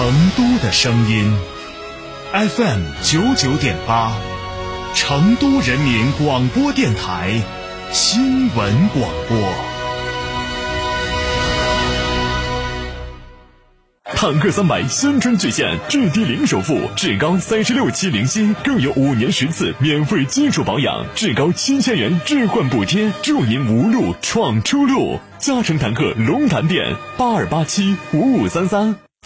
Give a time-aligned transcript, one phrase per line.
[0.00, 1.30] 成都的声音
[2.32, 4.10] ，FM 九九点八，
[4.94, 7.42] 成都人民广播电台
[7.92, 9.38] 新闻广播。
[14.06, 25.20] 坦克三百新春巨献，至低零首付，至高三十六期零息，更有五年十次免费基础保养，至高七千元置换补贴，助您无路闯出路。
[25.38, 28.96] 嘉诚坦克龙潭店八二八七五五三三。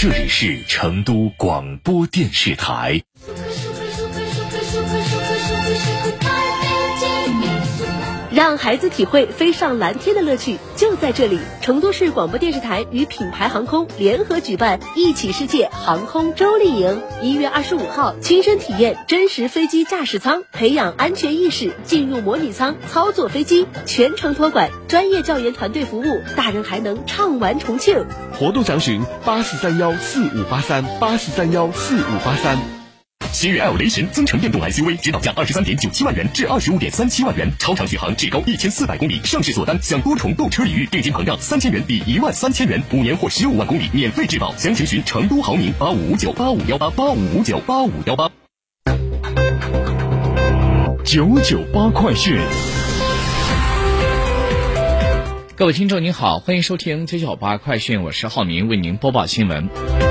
[0.00, 3.02] 这里是成都广播电视台。
[8.38, 11.40] 让孩子体会飞上蓝天的乐趣，就在这里！
[11.60, 26.04] 成都市广播电视台与品牌航空联合举办“一起世界”航空周丽营，一月二十五号，亲身体验真实飞机驾驶舱，培养安全意识，进入模拟舱操作飞机，全程托管，专业教研团队服务，
[26.36, 28.06] 大人还能畅玩重庆。
[28.38, 32.77] 活动详询八四三幺四五八三八四三幺四五八三。
[33.32, 39.20] 新锐 L 雷神增程电动 SUV，指导价二十三点九七万元至二十五点三七万元，超长续航，至高一千四百公里。
[39.22, 44.52] 上市锁单享多重购车礼遇，定金膨胀三千元抵一万三千元，五年或十五万公里免费质保。
[44.56, 48.28] 详情询成都豪明八五五九八五幺八八五五九八五幺八。
[51.04, 52.36] 九九八快讯，
[55.54, 60.07] 各位听众您好，欢迎收听九九八快讯，我是浩明，为您播报新闻。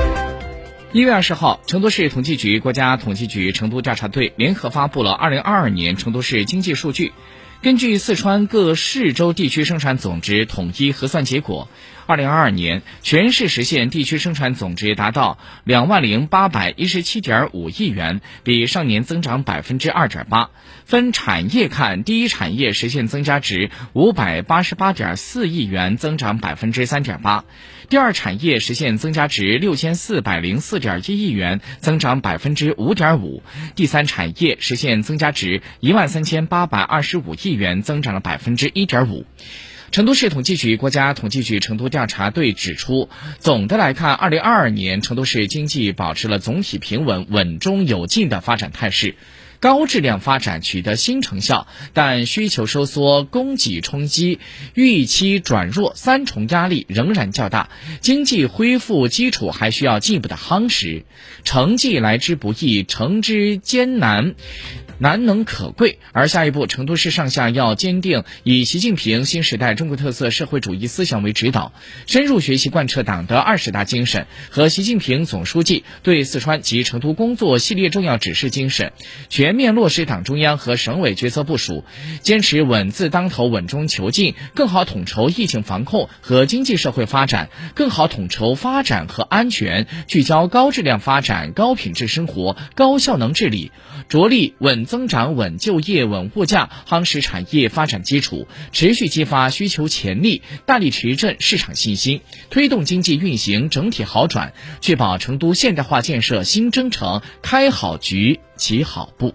[0.90, 7.12] 一月二十号，成都市统计局、国家统计局成都调查队联合发布了二零二二年成都市经济数据。
[7.60, 11.68] 根据四川各市州地区生产总值统一核算结果，
[12.08, 20.48] 二零二二年全市实现地区生产总值达到两万零八百一十七点五亿元，比上年增长百分之二点八。
[20.86, 27.44] 分产业看，第一产业实现增加值五百八十八点四亿元，增长百分之三点八。
[27.90, 33.42] 第二产业实现增加值六千四百零四点一亿元，增长百分之五点五；
[33.76, 39.26] 第三产业实现增加值一万三千八百二十五亿元，增长了百分之一点五。
[39.90, 49.14] 成都市统计局、国家统计局成都调查队指出，总的来看，二零二二年成都市经济保持了总体平稳、稳中有进的发展态势。
[49.60, 54.38] 高质量发展取得新成效，但需求收缩、供给冲击、
[54.74, 57.68] 预期转弱三重压力仍然较大，
[58.00, 61.04] 经济恢复基础还需要进一步的夯实。
[61.42, 64.36] 成绩来之不易，成之艰难。
[65.00, 71.72] 难能可贵，而下一步，成都市上下要坚定以习近平新时代中国特色社会主义思想为指导，
[72.06, 78.92] 深入学习贯彻党的二十大精神和习近平总书记对四川及成都工作系列重要指示精神，
[79.28, 81.84] 全面落实党中央和省委决策部署，
[82.20, 93.70] 坚持稳字当头、稳中求进，更好统筹疫情防控和经济社会发展，更好统筹发展和安全，聚焦高质量发展、高品质生活、高效能治理，
[94.08, 94.87] 着力稳。
[94.88, 109.34] 增长稳就业稳物价，夯实产业发展基础，持续激发需求潜力，大力提振市场信心，推动经济运行整体好转，确保成都现代化建设新征程开好局、起好步。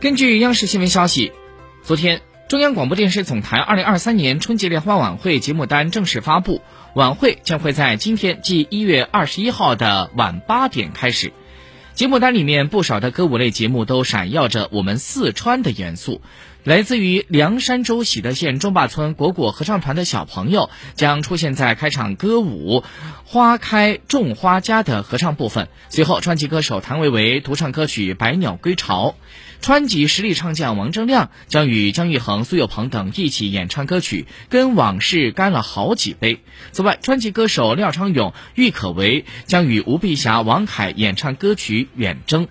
[0.00, 1.32] 根据央视新闻消息，
[1.82, 2.33] 昨天。
[2.54, 6.62] 中央广播电视总台二零二三年春节联欢晚会节目单正式发布，
[6.94, 11.32] 晚会将会在今天，即一月二十一号的晚八点开始。
[11.94, 16.20] 节目单里面不少的歌舞类节目都闪耀着我们四川的元素。
[16.64, 22.80] 来自于凉山州喜德县中坝村果果合唱团的小朋友将出现在开场歌舞
[23.26, 25.68] 《花开种花家》的合唱部分。
[25.90, 29.10] 随后，川籍歌手谭维维独唱歌曲《百鸟归巢》。
[29.60, 36.36] 川籍实力唱将王铮亮将与姜育恒、苏有朋等一起演唱歌曲《跟往事干了好几杯》。
[36.72, 42.46] 此外，川籍歌手廖昌永、郁可唯将与吴碧霞、王凯演唱歌曲《远征》。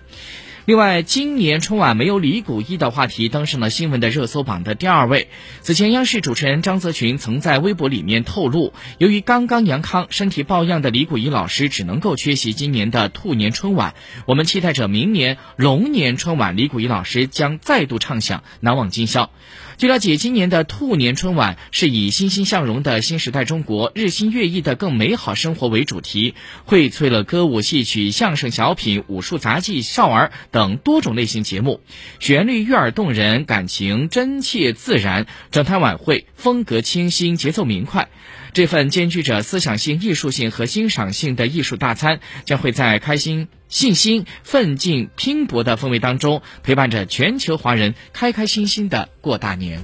[0.66, 5.28] 另外，今年春晚没有李谷一的话题登上了新闻的热搜榜的第二位。
[5.60, 13.94] 此前，央视主持人张泽群曾在微博里面透露，由于刚刚阳康、身体抱恙的李谷一老师只能够缺席今年的兔年春晚。
[14.24, 19.30] 我们期待着明年龙年春晚，李谷一老师将再度唱响难忘今宵。
[19.76, 26.34] 据了解，今年的兔年春晚是以欣欣向荣的新时代中国、日新月异的更美好生活为主题，
[26.64, 31.80] 荟萃了歌舞戏曲、相声小品、武术杂技、少儿等多种类型节目，
[32.20, 35.26] 旋律悦耳动人，感情真切自然。
[35.50, 38.08] 整台晚会风格清新，节奏明快。
[38.52, 49.80] 这份兼具着思想性、艺术性和欣赏性的艺术大餐，将会在开心、信心、奋进、拼搏的氛围当中，陪伴着全球华人开开心心的过大年。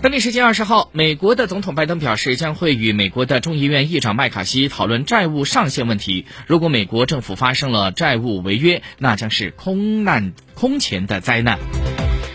[0.00, 6.24] 当地时间二十号，美国的总统拜登表示，将会与美国的众议院议长麦卡锡讨论债务上限问题。
[6.46, 11.58] 如果美国政府发生了债务违约，那将是空难空前的灾难。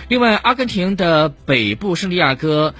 [0.08, 2.76] 另外，阿根廷的北部圣地亚哥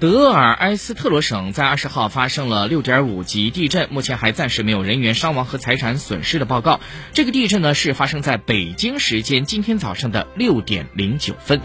[0.00, 6.80] 德尔埃斯特罗省在二十号发生了六点五级地震，目前还暂时没有人员伤亡和财产损失的报告。
[7.12, 11.60] 这个地震呢，是发生在北京时间今天早上的六点零九分。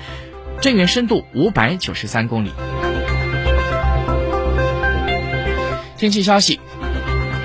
[0.62, 2.52] 震源深度五百九十三公里。
[5.98, 6.60] 天气消息：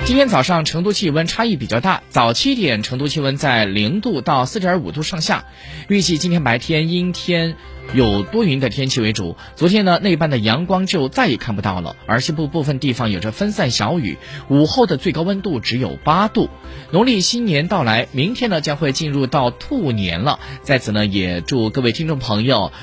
[0.03, 5.45] 今天早上成都气温差异比较大，早七点成都气温在零度到四点五度上下。
[5.87, 7.55] 预计今天白天阴天
[7.93, 9.37] 有多云的天气为主。
[9.55, 14.17] 昨天呢，那半的阳光就再也看不到了，而西部部分地方有着分散小雨。
[14.49, 16.49] 午后的最高温度只有八度。
[16.91, 20.39] 农历新年到来，明天呢将会进入到兔年了。
[20.61, 22.73] 在此呢，也祝各位听众朋友。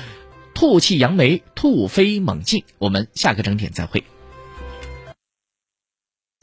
[0.55, 2.63] 兔气扬眉，兔飞猛进。
[2.79, 4.03] 我们下个整点再会。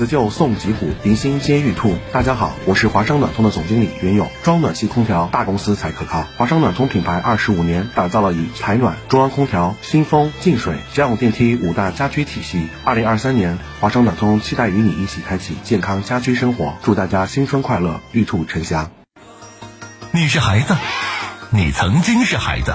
[0.00, 1.94] 辞旧送吉虎，迎新接玉兔。
[2.10, 4.30] 大家好，我是华商暖通的总经理袁勇。
[4.42, 6.24] 装暖气空调，大公司才可靠。
[6.38, 12.66] 华商暖通品牌二十五年，打造了以采暖、中央空调、新风、净水、家用电梯五大家居体系。
[12.82, 16.72] 二零二三年，华商暖通期待与你一起开启健康家居生活。
[16.82, 18.90] 祝大家新春快乐，玉兔呈祥。
[20.12, 20.78] 你是孩子，
[21.50, 22.74] 你曾经是孩子，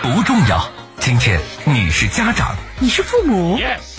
[0.00, 0.70] 不重要。
[1.00, 3.58] 今天你是家长，你是父母，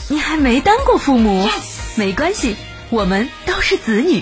[0.10, 1.48] 你还没当过父母。
[1.98, 2.56] 没关系，
[2.92, 4.22] 我们都是子女。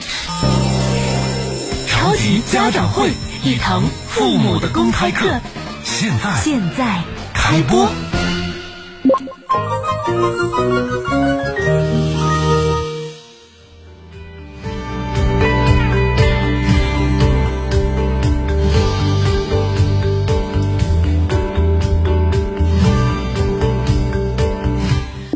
[1.88, 3.12] 超级家长会，
[3.44, 5.42] 一堂父母的公开课，
[5.84, 7.90] 现在现在开播。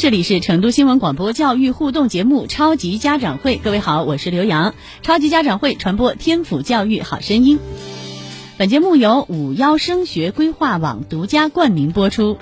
[0.10, 4.74] 这里是成都新闻广播教育互动节目《超级家长会》，各位好，我是刘洋。
[5.04, 7.60] 超级家长会传播天府教育好声音。
[8.58, 12.40] 本节目由五幺升学规划网独家冠名播出。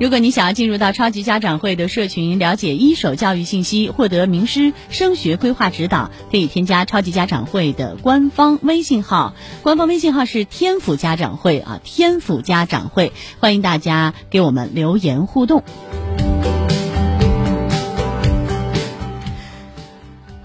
[0.00, 9.34] 如果你想要进入到超级家长会的社群，了解一手教育信息，获得名师升学规划指导，可以添加超级家长会的官方微信号。
[9.64, 15.64] 官方微信号是天府家长会啊，天府家长会，欢迎大家给我们留言互动。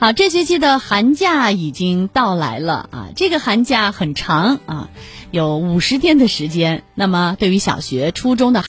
[0.01, 3.07] 好，这学期的寒假已经到来了啊！
[3.17, 4.89] 这个寒假很长啊，
[5.29, 6.83] 有五十天的时间。
[6.95, 8.57] 那么，对于小学、初中的。